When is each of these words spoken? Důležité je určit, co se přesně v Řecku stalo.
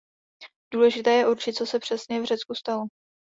Důležité 0.73 1.11
je 1.13 1.27
určit, 1.29 1.53
co 1.53 1.65
se 1.65 1.79
přesně 1.79 2.21
v 2.21 2.25
Řecku 2.25 2.55
stalo. 2.55 2.83